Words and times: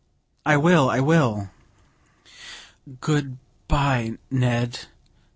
"I 0.47 0.57
will! 0.57 0.89
I 0.89 0.99
will!" 0.99 1.51
"Good 3.01 3.37
bye, 3.67 4.17
Ned." 4.31 4.79